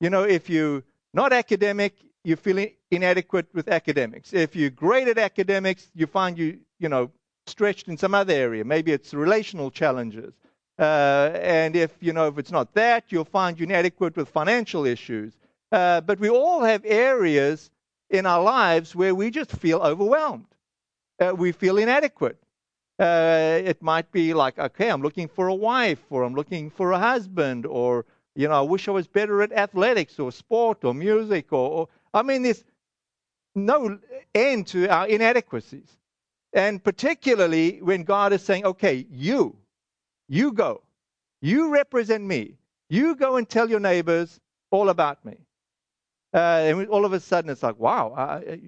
[0.00, 0.82] You know, if you're
[1.12, 4.32] not academic, you feel inadequate with academics.
[4.32, 7.10] If you're great at academics, you find you, you know,
[7.46, 8.64] stretched in some other area.
[8.64, 10.32] Maybe it's relational challenges.
[10.78, 14.86] Uh, and if you know if it's not that, you'll find you inadequate with financial
[14.86, 15.32] issues.
[15.72, 17.70] Uh, but we all have areas
[18.10, 20.46] in our lives where we just feel overwhelmed.
[21.20, 22.38] Uh, we feel inadequate.
[22.98, 26.92] Uh, it might be like, okay, I'm looking for a wife, or I'm looking for
[26.92, 30.94] a husband, or you know, I wish I was better at athletics or sport or
[30.94, 32.64] music, or, or I mean, there's
[33.54, 33.98] no
[34.34, 35.98] end to our inadequacies.
[36.52, 39.56] And particularly when God is saying, okay, you,
[40.28, 40.82] you go.
[41.40, 42.54] You represent me.
[42.88, 45.38] You go and tell your neighbors all about me.
[46.34, 48.60] Uh, and all of a sudden, it's like, wow, I,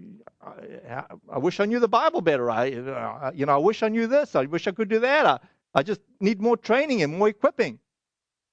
[0.88, 2.50] I, I, wish I knew the Bible better.
[2.50, 4.34] I, uh, you know, I wish I knew this.
[4.34, 5.26] I wish I could do that.
[5.26, 5.38] I,
[5.74, 7.78] I just need more training and more equipping.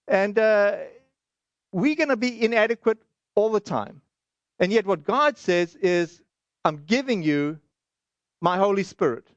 [0.10, 0.78] And uh,
[1.72, 2.98] we're going to be inadequate
[3.36, 4.02] all the time.
[4.60, 6.22] And yet, what God says is,
[6.66, 7.60] I'm giving you
[8.42, 9.28] my Holy Spirit.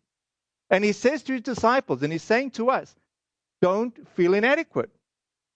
[0.70, 2.96] And He says to His disciples, and He's saying to us,
[3.60, 4.90] don't feel inadequate.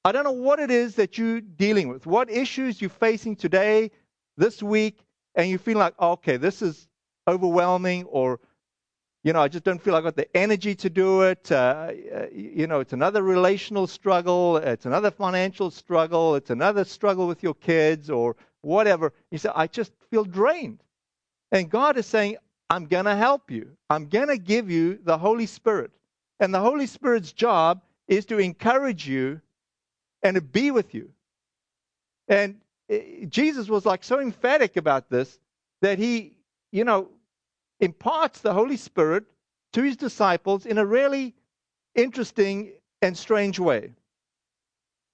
[0.04, 3.90] I don't know what it is that you're dealing with, what issues you're facing today,
[4.36, 4.98] this week,
[5.34, 6.88] and you feel like, okay, this is
[7.26, 8.38] overwhelming, or,
[9.22, 11.50] you know, I just don't feel I got the energy to do it.
[11.50, 11.92] Uh,
[12.32, 17.54] you know, it's another relational struggle, it's another financial struggle, it's another struggle with your
[17.54, 19.12] kids, or whatever.
[19.30, 20.82] You say, I just feel drained.
[21.50, 22.36] And God is saying,
[22.68, 23.70] I'm going to help you.
[23.88, 25.92] I'm going to give you the Holy Spirit.
[26.40, 29.40] And the Holy Spirit's job is to encourage you
[30.22, 31.10] and to be with you.
[32.28, 35.38] And eh, Jesus was like so emphatic about this
[35.82, 36.32] that he,
[36.72, 37.08] you know,
[37.80, 39.24] imparts the Holy Spirit
[39.72, 41.34] to his disciples in a really
[41.94, 43.92] interesting and strange way.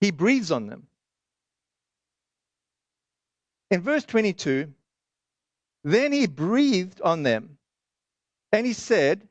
[0.00, 0.86] He breathes on them.
[3.70, 4.72] In verse 22,
[5.84, 7.58] then he breathed on them
[8.52, 9.26] and he said,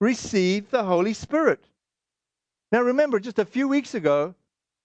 [0.00, 1.64] Receive the Holy Spirit.
[2.72, 4.34] Now remember, just a few weeks ago,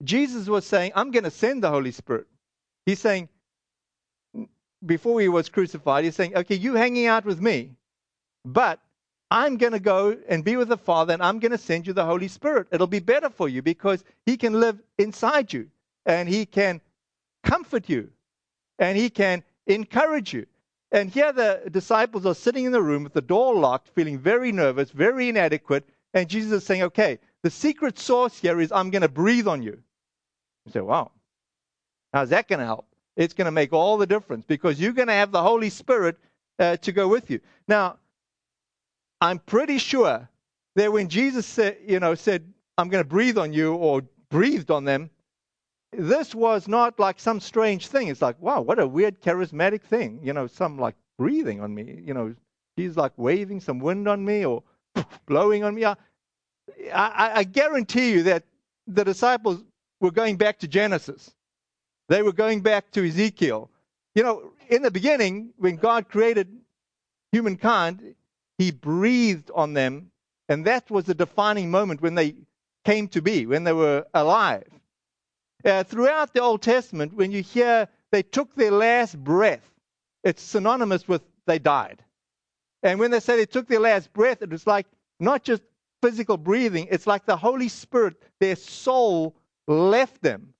[0.03, 2.27] Jesus was saying, I'm going to send the Holy Spirit.
[2.85, 3.29] He's saying,
[4.85, 7.71] before he was crucified, he's saying, okay, you hanging out with me,
[8.43, 8.79] but
[9.29, 11.93] I'm going to go and be with the Father and I'm going to send you
[11.93, 12.67] the Holy Spirit.
[12.71, 15.69] It'll be better for you because he can live inside you
[16.05, 16.81] and he can
[17.43, 18.09] comfort you
[18.79, 20.47] and he can encourage you.
[20.91, 24.51] And here the disciples are sitting in the room with the door locked, feeling very
[24.51, 25.87] nervous, very inadequate.
[26.13, 29.63] And Jesus is saying, okay, the secret sauce here is I'm going to breathe on
[29.63, 29.81] you.
[30.65, 31.11] You say, wow,
[32.13, 32.87] how's that going to help?
[33.15, 36.17] It's going to make all the difference because you're going to have the Holy Spirit
[36.59, 37.39] uh, to go with you.
[37.67, 37.97] Now,
[39.19, 40.29] I'm pretty sure
[40.75, 44.71] that when Jesus said, you know, said, I'm going to breathe on you or breathed
[44.71, 45.09] on them,
[45.91, 48.07] this was not like some strange thing.
[48.07, 50.21] It's like, wow, what a weird charismatic thing.
[50.23, 52.01] You know, some like breathing on me.
[52.05, 52.35] You know,
[52.77, 54.63] he's like waving some wind on me or
[55.25, 55.85] blowing on me.
[56.93, 58.43] I, I guarantee you that
[58.87, 59.63] the disciples
[59.99, 61.31] were going back to Genesis.
[62.09, 63.69] They were going back to Ezekiel.
[64.15, 66.47] You know, in the beginning, when God created
[67.31, 68.15] humankind,
[68.57, 70.11] he breathed on them,
[70.49, 72.35] and that was the defining moment when they
[72.83, 74.67] came to be, when they were alive.
[75.63, 79.69] Uh, throughout the Old Testament, when you hear they took their last breath,
[80.23, 82.03] it's synonymous with they died.
[82.83, 84.87] And when they say they took their last breath, it was like
[85.19, 85.61] not just
[86.01, 89.35] physical breathing, it's like the Holy Spirit, their soul
[89.67, 90.53] left them.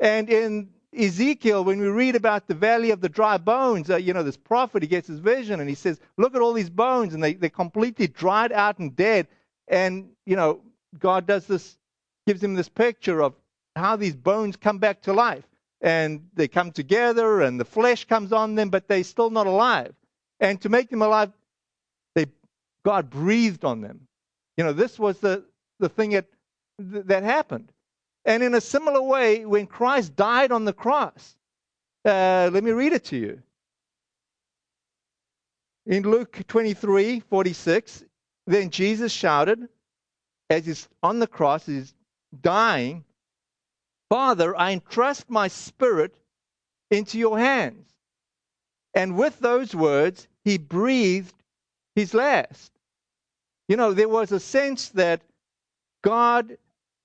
[0.00, 4.12] And in Ezekiel, when we read about the valley of the dry bones, uh, you
[4.12, 7.14] know, this prophet, he gets his vision and he says, Look at all these bones,
[7.14, 9.26] and they, they're completely dried out and dead.
[9.66, 10.60] And, you know,
[10.98, 11.76] God does this,
[12.26, 13.34] gives him this picture of
[13.76, 15.44] how these bones come back to life.
[15.80, 19.94] And they come together and the flesh comes on them, but they're still not alive.
[20.40, 21.32] And to make them alive,
[22.84, 24.07] God breathed on them.
[24.58, 25.44] You know, this was the,
[25.78, 26.26] the thing that,
[26.78, 27.70] that happened.
[28.24, 31.36] And in a similar way, when Christ died on the cross,
[32.04, 33.40] uh, let me read it to you.
[35.86, 38.04] In Luke 23 46,
[38.48, 39.68] then Jesus shouted,
[40.50, 41.94] as he's on the cross, he's
[42.42, 43.04] dying,
[44.10, 46.18] Father, I entrust my spirit
[46.90, 47.86] into your hands.
[48.92, 51.34] And with those words, he breathed
[51.94, 52.72] his last.
[53.68, 55.20] You know, there was a sense that
[56.02, 56.56] God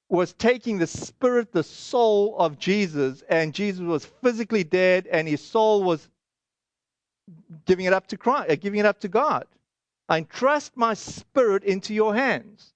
[0.10, 5.42] was taking the spirit, the soul of Jesus, and Jesus was physically dead, and his
[5.42, 6.08] soul was
[7.66, 9.46] giving it up to Christ, uh, giving it up to God.
[10.08, 12.74] I entrust my spirit into your hands.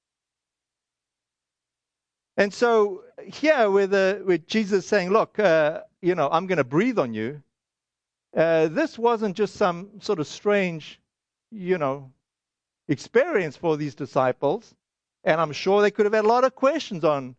[2.37, 6.63] And so here, with, uh, with Jesus saying, "Look, uh, you know, I'm going to
[6.63, 7.41] breathe on you,"
[8.35, 10.99] uh, this wasn't just some sort of strange,
[11.51, 12.11] you know,
[12.87, 14.73] experience for these disciples.
[15.23, 17.35] And I'm sure they could have had a lot of questions on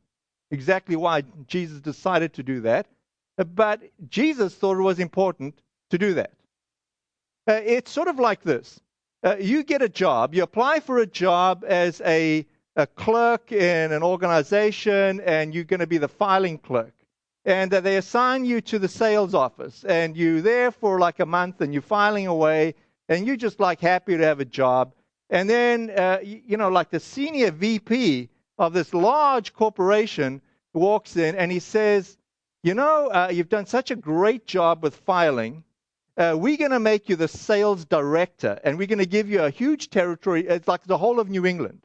[0.51, 2.87] exactly why Jesus decided to do that.
[3.37, 6.33] But Jesus thought it was important to do that.
[7.47, 8.81] Uh, it's sort of like this
[9.25, 13.91] uh, you get a job, you apply for a job as a a clerk in
[13.91, 16.95] an organization and you're going to be the filing clerk.
[17.45, 21.27] And uh, they assign you to the sales office and you're there for like a
[21.27, 22.77] month and you're filing away
[23.09, 24.93] and you're just like happy to have a job.
[25.31, 30.41] And then, uh, you, know, like the senior VP of this large corporation
[30.73, 32.17] walks in and he says,
[32.63, 35.65] You know, uh, you've done such a great job with filing.
[36.17, 39.43] Uh, we're going to make you the sales director and we're going to give you
[39.43, 40.47] a huge territory.
[40.47, 41.81] It's like the whole of New England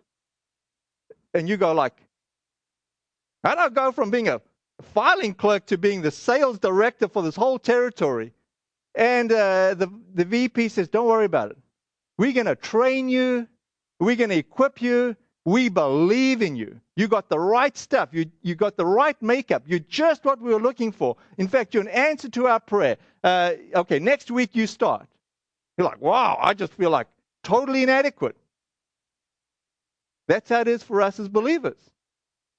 [1.34, 1.96] and you go like,
[3.44, 4.42] how do I go from being a
[4.94, 8.34] filing clerk to being the sales director for this whole territory?
[8.96, 11.58] And uh, the, the VP says, don't worry about it.
[12.24, 13.50] We're going to train you.
[14.00, 15.18] We're going to equip you.
[15.44, 16.80] We believe in you.
[16.96, 18.08] You got the right stuff.
[18.14, 19.64] You, you got the right makeup.
[19.68, 21.18] You're just what we were looking for.
[21.38, 22.96] In fact, you're an answer to our prayer.
[23.26, 25.06] Uh, okay, next week you start.
[25.78, 27.08] You're like, wow, I just feel like
[27.44, 28.38] totally inadequate.
[30.30, 31.92] That's how it is for us as believers.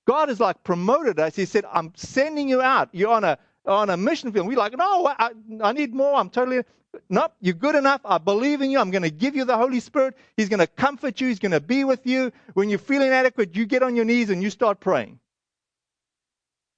[0.07, 1.37] God has like promoted us.
[1.37, 2.90] He said, I'm sending you out.
[2.92, 4.46] You're on a on a mission field.
[4.46, 5.31] We're like, no, I,
[5.62, 6.14] I need more.
[6.14, 6.62] I'm totally
[7.09, 8.00] nope, you're good enough.
[8.05, 8.79] I believe in you.
[8.79, 10.16] I'm going to give you the Holy Spirit.
[10.37, 11.29] He's going to comfort you.
[11.29, 12.33] He's going to be with you.
[12.55, 15.18] When you feel inadequate, you get on your knees and you start praying.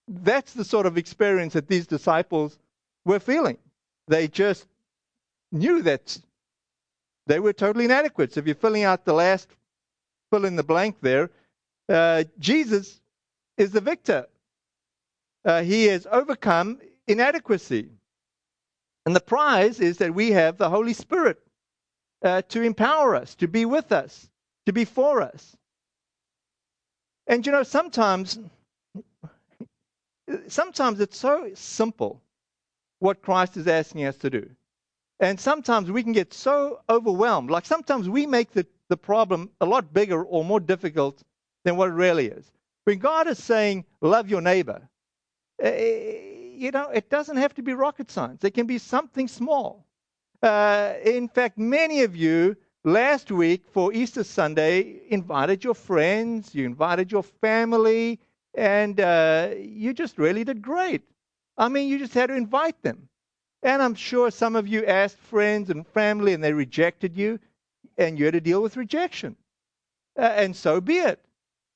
[0.09, 2.59] That's the sort of experience that these disciples
[3.05, 3.59] were feeling.
[4.09, 4.67] They just
[5.51, 6.19] knew that
[7.27, 8.33] they were totally inadequate.
[8.33, 9.49] So if you're filling out the last
[10.31, 11.31] fill in the blank there.
[11.89, 13.01] Uh, Jesus
[13.57, 14.27] is the victor.
[15.47, 17.89] Uh, he has overcome inadequacy.
[19.07, 21.39] And the prize is that we have the Holy Spirit
[22.23, 24.29] uh, to empower us, to be with us,
[24.67, 25.57] to be for us.
[27.29, 28.39] And you know, sometimes,
[30.49, 32.21] sometimes it's so simple
[32.99, 34.51] what Christ is asking us to do.
[35.21, 37.51] And sometimes we can get so overwhelmed.
[37.51, 41.23] Like sometimes we make the the problem a lot bigger or more difficult
[41.65, 42.53] than what it really is.
[42.85, 44.89] When God is saying, love your neighbor,
[45.65, 48.45] uh, you know, it doesn't have to be rocket science.
[48.45, 49.87] It can be something small.
[50.43, 56.65] Uh, in fact, many of you last week for Easter Sunday invited your friends, you
[56.65, 58.21] invited your family,
[58.55, 61.03] and uh, you just really did great.
[61.59, 63.09] I mean, you just had to invite them.
[63.63, 67.41] And I'm sure some of you asked friends and family and they rejected you,
[67.99, 69.37] and you had to deal with rejection.
[70.19, 71.21] Uh, and so be it.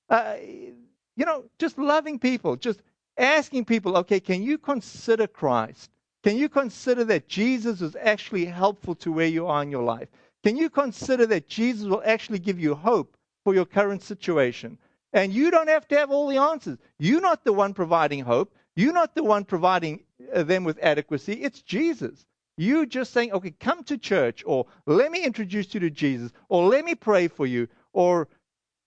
[0.09, 2.81] Uh, you know, just loving people, just
[3.21, 5.91] asking people, okay, can you consider Christ?
[6.25, 10.09] Can you consider that Jesus is actually helpful to where you are in your life?
[10.43, 14.79] Can you consider that Jesus will actually give you hope for your current situation?
[15.13, 16.79] And you don't have to have all the answers.
[16.99, 18.55] You're not the one providing hope.
[18.77, 20.01] You're not the one providing
[20.33, 21.35] uh, them with adequacy.
[21.35, 22.25] It's Jesus.
[22.57, 26.69] You just saying, okay, come to church, or let me introduce you to Jesus, or
[26.69, 28.29] let me pray for you, or,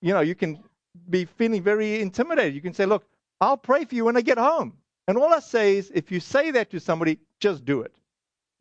[0.02, 0.64] you know, you can
[1.10, 2.54] be feeling very intimidated.
[2.54, 3.04] You can say, look,
[3.44, 4.78] I'll pray for you when I get home.
[5.06, 7.94] And all I say is, if you say that to somebody, just do it.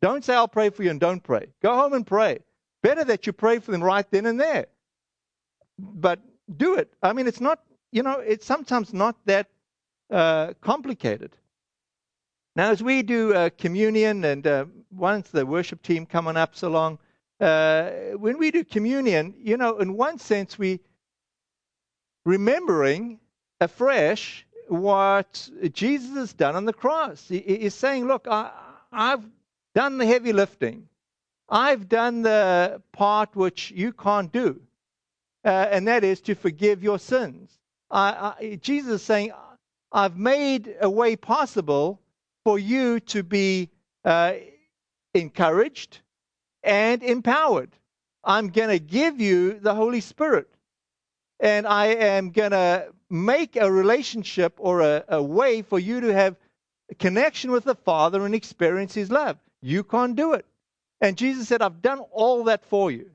[0.01, 1.47] Don't say, I'll pray for you and don't pray.
[1.61, 2.39] Go home and pray.
[2.81, 4.65] Better that you pray for them right then and there.
[5.79, 6.19] But
[6.57, 6.93] do it.
[7.01, 7.59] I mean, it's not,
[7.93, 9.47] you know, it's sometimes not that
[10.11, 11.31] uh, complicated.
[12.57, 16.69] Now, as we do uh, communion, and uh, once the worship team coming up so
[16.69, 16.99] long,
[17.39, 20.81] uh, when we do communion, you know, in one sense, we
[22.25, 23.21] remembering
[23.61, 27.27] afresh what Jesus has done on the cross.
[27.27, 28.51] He, he's saying, Look, I,
[28.91, 29.23] I've
[29.75, 30.87] done the heavy lifting.
[31.49, 34.61] I've done the part which you can't do,
[35.45, 37.51] uh, and that is to forgive your sins.
[37.91, 39.31] I, I, Jesus is saying,
[39.91, 41.99] I've made a way possible
[42.43, 43.69] for you to be
[44.03, 44.33] uh,
[45.13, 45.99] encouraged
[46.63, 47.69] and empowered.
[48.23, 50.49] I'm going to give you the Holy Spirit.
[51.39, 56.11] And I am going to make a relationship or a, a way for you to
[56.11, 56.35] have
[56.89, 59.37] a connection with the Father and experience His love.
[59.61, 60.47] You can't do it.
[60.99, 63.11] And Jesus said, I've done all that for you.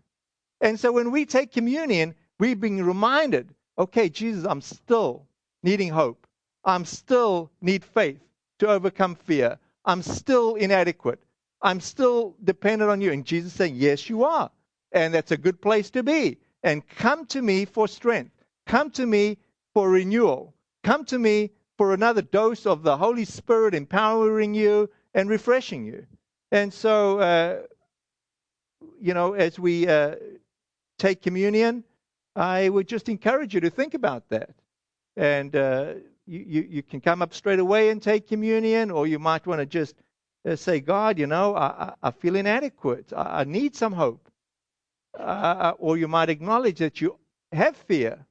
[0.60, 5.24] And so when we take communion, we're being reminded okay, Jesus, I'm still
[5.62, 6.26] needing hope.
[6.64, 8.20] I'm still need faith
[8.58, 9.58] to overcome fear.
[9.84, 11.20] I'm still inadequate.
[11.62, 13.12] I'm still dependent on you.
[13.12, 14.50] And Jesus saying, Yes, you are.
[14.92, 16.38] And that's a good place to be.
[16.62, 18.32] And come to me for strength.
[18.66, 19.38] Come to me
[19.78, 20.52] for renewal.
[20.82, 26.04] Come to me for another dose of the Holy Spirit empowering you and refreshing you.
[26.50, 27.58] And so, uh,
[29.00, 30.16] you know, as we uh,
[30.98, 31.84] take communion,
[32.34, 34.50] I would just encourage you to think about that.
[35.16, 35.94] And uh,
[36.26, 39.66] you, you, can come up straight away and take communion, or you might want to
[39.66, 39.94] just
[40.44, 43.12] uh, say, God, you know, I, I feel inadequate.
[43.16, 44.28] I, I need some hope.
[45.16, 47.16] Uh, or you might acknowledge that you
[47.52, 48.26] have fear.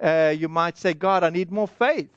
[0.00, 2.10] Uh, you might say, God, I need more faith.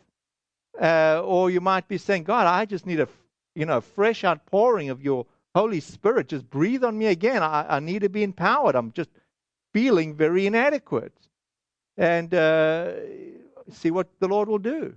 [0.80, 3.08] or you might be saying, God, I just need a
[3.56, 5.26] you know, fresh outpouring of your
[5.56, 6.28] Holy Spirit.
[6.28, 7.44] Just breathe on me again.
[7.44, 8.76] I, I need to be empowered.
[8.76, 9.10] I'm just
[9.74, 11.14] feeling very inadequate.
[11.98, 12.94] And uh,
[13.72, 14.96] see what the Lord will do.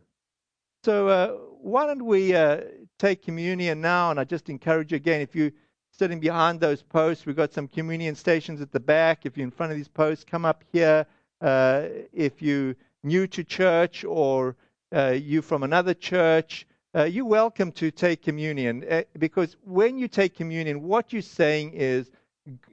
[0.84, 1.28] So, uh,
[1.60, 2.60] why don't we uh,
[2.98, 4.10] take communion now?
[4.10, 5.50] And I just encourage you again, if you're
[5.90, 9.26] sitting behind those posts, we've got some communion stations at the back.
[9.26, 11.06] If you're in front of these posts, come up here.
[11.40, 12.74] Uh, if you're
[13.04, 14.56] new to church or
[14.94, 20.08] uh, you from another church, uh, you're welcome to take communion uh, because when you
[20.08, 22.10] take communion, what you're saying is,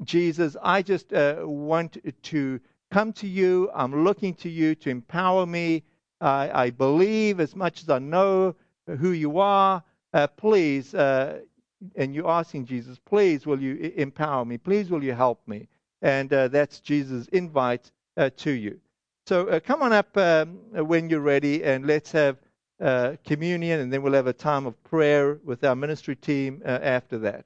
[0.03, 2.59] Jesus, I just uh, want to
[2.91, 3.70] come to you.
[3.76, 5.84] I'm looking to you to empower me.
[6.22, 8.55] I believe as much as I know
[8.88, 9.84] who you are.
[10.14, 14.57] Uh, please, and you're asking Jesus, please, will you empower me?
[14.57, 15.68] Please, will you help me?
[16.01, 18.80] And that's Jesus' invite to you.
[19.26, 22.38] So come on up um, when you're ready and let's have
[22.84, 26.80] uh, communion, and then we'll have a time of prayer with our ministry team uh,
[26.82, 27.45] after that.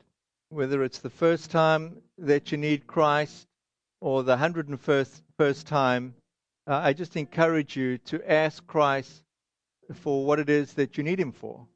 [0.50, 3.48] Whether it's the first time that you need Christ
[4.02, 6.16] or the 101st first time,
[6.66, 9.24] uh, I just encourage you to ask Christ
[9.94, 11.68] for what it is that you need Him for.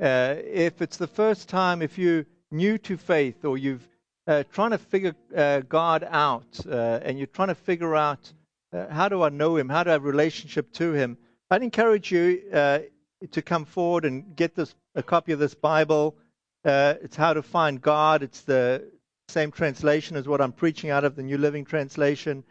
[0.00, 3.86] Uh, if it's the first time, if you're new to faith or you've
[4.26, 8.32] uh, trying to figure uh, God out and you're trying to figure out
[8.90, 11.18] how do I know Him, how do I have a relationship to Him,
[11.52, 12.78] I'd encourage you uh,
[13.30, 16.16] to come forward and get this a copy of this Bible.
[16.64, 18.22] Uh, it's how to find God.
[18.22, 18.90] It's the
[19.28, 22.42] same translation as what I'm preaching out of the New Living Translation,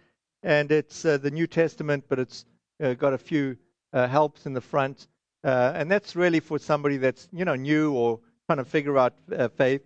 [0.44, 2.46] and it's uh, the New Testament, but it's
[2.84, 3.58] uh, got a few
[3.92, 5.08] uh, helps in the front,
[5.44, 9.16] uh, and that's really for somebody that's you know new or trying to figure out
[9.58, 9.82] faith.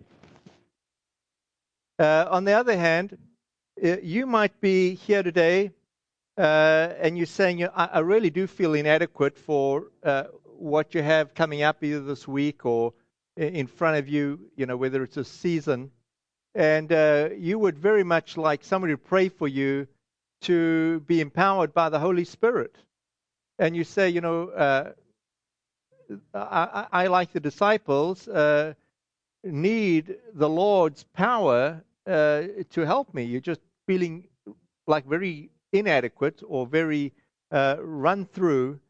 [1.98, 3.16] On the other hand,
[3.82, 5.72] you might be here today
[6.38, 11.62] uh, and you're saying, I, really do feel inadequate for uh, what you have coming
[11.62, 12.92] up either this week or
[13.36, 15.90] in front of you, you know, whether it's a season,
[16.54, 19.86] and uh, you would very much like somebody to pray for you
[20.42, 22.76] to be empowered by the Holy Spirit.
[23.58, 24.92] And you say, you know, uh,
[26.34, 28.74] I, I, like the disciples, uh,
[29.42, 33.24] need the Lord's power uh, to help me.
[33.24, 34.28] You're just feeling
[34.86, 37.12] like very inadequate or very
[37.50, 38.80] uh, run through.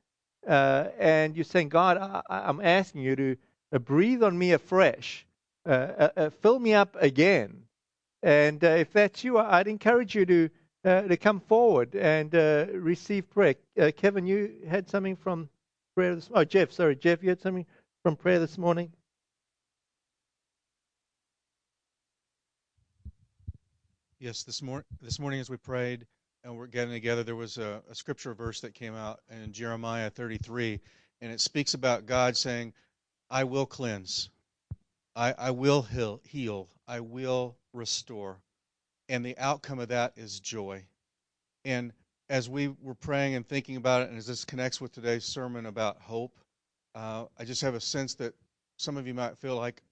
[0.47, 3.37] Uh, and you're saying, God, I, am asking you to
[3.73, 5.27] uh, breathe on me afresh,
[5.65, 7.63] uh, fill me up again.
[8.23, 10.51] And if that's you, I'd encourage you to
[10.85, 13.57] to come forward and receive prayer.
[13.97, 15.49] Kevin, you had something from
[15.97, 17.67] prayer this Oh, Jeff, sorry, Jeff, you had something
[18.05, 18.93] from prayer this morning?
[24.19, 26.07] Yes, this, mor- this morning as we prayed
[26.45, 30.11] and we're getting together, there was a, a scripture verse that came out in Jeremiah
[30.11, 30.81] 33,
[31.21, 32.73] and it speaks about God saying,
[33.29, 34.31] I will cleanse,
[35.15, 38.41] I, I will heal, heal, I will restore
[39.09, 40.85] and the outcome of that is joy.
[41.65, 41.93] And
[42.29, 45.67] as we were praying and thinking about it, and as this connects with today's sermon
[45.67, 46.39] about hope,
[46.95, 48.35] uh, I just have a sense that
[48.79, 49.83] some of you might feel like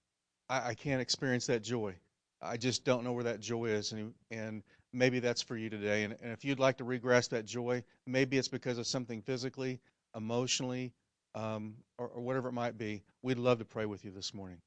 [0.49, 1.95] I, I, can't experience that joy.
[2.41, 4.63] I just don't know where that joy is, and, and
[4.93, 6.03] maybe that's for you today.
[6.03, 9.79] And, and if you'd like to regress that joy, maybe it's because of something physically,
[10.15, 10.93] emotionally,
[11.35, 13.03] um, or, or, whatever it might be.
[13.21, 14.57] We'd love to pray with you this morning.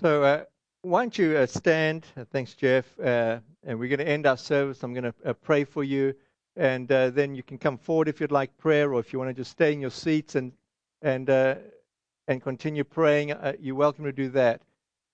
[0.00, 0.44] So, uh,
[0.82, 2.06] why don't you uh, stand?
[2.16, 2.84] Uh, thanks, Jeff.
[3.00, 4.82] Uh, and we're going to end our service.
[4.82, 6.14] I'm going to uh, pray for you,
[6.56, 9.30] and uh, then you can come forward if you'd like prayer, or if you want
[9.30, 10.52] to just stay in your seats and
[11.00, 11.28] and
[12.28, 13.34] and continue praying.
[13.60, 14.60] you're welcome to do that.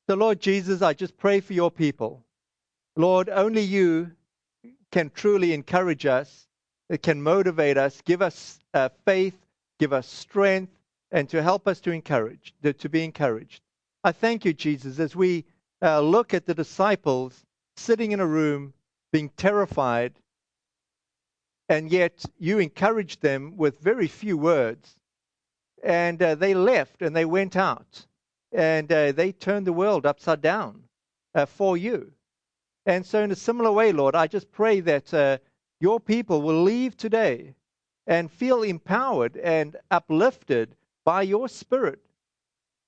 [0.09, 2.24] So, Lord Jesus, I just pray for your people.
[2.96, 4.12] Lord, only you
[4.90, 6.48] can truly encourage us.
[6.88, 8.59] It can motivate us, give us
[9.04, 9.36] faith,
[9.78, 10.72] give us strength,
[11.12, 13.61] and to help us to encourage, to be encouraged.
[14.02, 15.44] I thank you, Jesus, as we
[15.82, 17.44] uh, look at the disciples
[17.76, 18.72] sitting in a room
[19.12, 20.14] being terrified,
[21.68, 24.96] and yet you encouraged them with very few words.
[25.84, 28.06] And uh, they left and they went out
[28.53, 30.82] and uh, they turned the world upside down
[31.34, 32.12] uh, for you.
[32.86, 35.38] And so, in a similar way, Lord, I just pray that uh,
[35.80, 37.55] your people will leave today
[38.07, 40.74] and feel empowered and uplifted
[41.05, 42.01] by your Spirit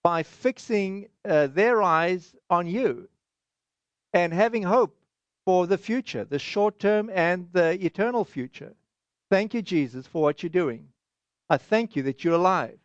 [0.02, 3.08] by fixing uh, their eyes on you
[4.14, 4.96] and having hope
[5.44, 8.74] for the future, the short term and the eternal future.
[9.30, 10.88] Thank you, Jesus, for what you're doing.
[11.48, 12.79] I thank you that you're alive.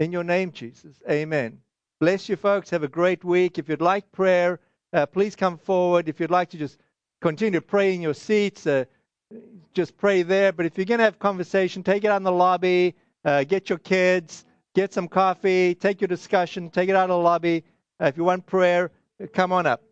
[0.00, 0.96] In your name, Jesus.
[1.08, 1.60] Amen.
[2.00, 2.70] Bless you, folks.
[2.70, 3.58] Have a great week.
[3.58, 4.58] If you'd like prayer,
[4.92, 6.08] uh, please come forward.
[6.08, 6.78] If you'd like to just
[7.20, 8.86] continue to pray in your seats, uh,
[9.74, 10.52] just pray there.
[10.52, 12.96] But if you're going to have conversation, take it out in the lobby.
[13.24, 14.44] Uh, get your kids
[14.74, 17.64] get some coffee, take your discussion, take it out of the lobby.
[18.00, 18.90] Uh, if you want prayer,
[19.32, 19.82] come on up.